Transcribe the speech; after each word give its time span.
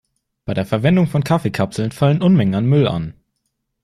Bei 0.45 0.55
der 0.55 0.65
Verwendung 0.65 1.05
von 1.05 1.23
Kaffeekapseln 1.23 1.91
fallen 1.91 2.23
Unmengen 2.23 2.55
an 2.55 2.65
Müll 2.65 2.87
an. 2.87 3.13